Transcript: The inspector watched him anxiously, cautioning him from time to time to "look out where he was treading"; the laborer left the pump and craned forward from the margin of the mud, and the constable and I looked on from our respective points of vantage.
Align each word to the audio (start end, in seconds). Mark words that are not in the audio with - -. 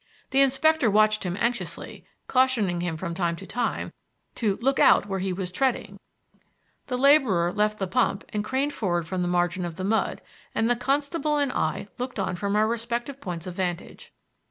The 0.31 0.41
inspector 0.41 0.89
watched 0.89 1.25
him 1.27 1.37
anxiously, 1.39 2.03
cautioning 2.25 2.81
him 2.81 2.97
from 2.97 3.13
time 3.13 3.35
to 3.35 3.45
time 3.45 3.93
to 4.33 4.57
"look 4.59 4.79
out 4.79 5.05
where 5.05 5.19
he 5.19 5.31
was 5.31 5.51
treading"; 5.51 5.99
the 6.87 6.97
laborer 6.97 7.53
left 7.53 7.77
the 7.77 7.85
pump 7.85 8.23
and 8.29 8.43
craned 8.43 8.73
forward 8.73 9.05
from 9.05 9.21
the 9.21 9.27
margin 9.27 9.63
of 9.63 9.75
the 9.75 9.83
mud, 9.83 10.19
and 10.55 10.67
the 10.67 10.75
constable 10.75 11.37
and 11.37 11.51
I 11.51 11.87
looked 11.99 12.17
on 12.17 12.35
from 12.35 12.55
our 12.55 12.67
respective 12.67 13.21
points 13.21 13.45
of 13.45 13.53
vantage. 13.53 14.11